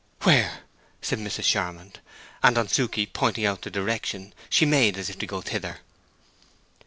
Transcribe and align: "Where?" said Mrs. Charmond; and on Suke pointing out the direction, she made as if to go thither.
"Where?" 0.23 0.61
said 1.03 1.19
Mrs. 1.19 1.43
Charmond; 1.43 1.99
and 2.41 2.57
on 2.57 2.67
Suke 2.67 3.13
pointing 3.13 3.45
out 3.45 3.61
the 3.61 3.69
direction, 3.69 4.33
she 4.49 4.65
made 4.65 4.97
as 4.97 5.11
if 5.11 5.19
to 5.19 5.27
go 5.27 5.41
thither. 5.41 5.81